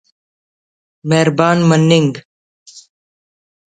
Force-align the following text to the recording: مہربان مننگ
مہربان 1.09 1.57
مننگ 1.69 2.13